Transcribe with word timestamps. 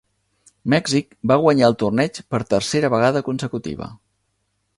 Mèxic 0.73 1.13
va 1.31 1.37
guanyar 1.43 1.69
el 1.73 1.77
torneig 1.83 2.17
per 2.35 2.41
tercera 2.55 2.93
vegada 2.95 3.23
consecutiva. 3.29 3.93